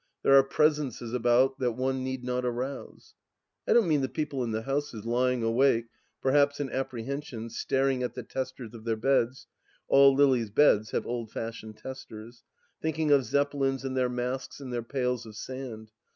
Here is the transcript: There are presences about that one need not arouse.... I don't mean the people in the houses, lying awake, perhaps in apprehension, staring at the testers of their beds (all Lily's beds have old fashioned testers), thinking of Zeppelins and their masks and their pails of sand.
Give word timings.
There 0.23 0.33
are 0.35 0.41
presences 0.41 1.13
about 1.13 1.59
that 1.59 1.73
one 1.73 2.03
need 2.03 2.23
not 2.23 2.43
arouse.... 2.43 3.13
I 3.67 3.73
don't 3.73 3.87
mean 3.87 4.01
the 4.01 4.09
people 4.09 4.43
in 4.43 4.49
the 4.49 4.63
houses, 4.63 5.05
lying 5.05 5.43
awake, 5.43 5.89
perhaps 6.23 6.59
in 6.59 6.71
apprehension, 6.71 7.51
staring 7.51 8.01
at 8.01 8.15
the 8.15 8.23
testers 8.23 8.73
of 8.73 8.83
their 8.83 8.95
beds 8.97 9.45
(all 9.87 10.15
Lily's 10.15 10.49
beds 10.49 10.89
have 10.89 11.05
old 11.05 11.29
fashioned 11.31 11.77
testers), 11.77 12.41
thinking 12.81 13.11
of 13.11 13.25
Zeppelins 13.25 13.85
and 13.85 13.95
their 13.95 14.09
masks 14.09 14.59
and 14.59 14.73
their 14.73 14.81
pails 14.81 15.27
of 15.27 15.35
sand. 15.35 15.91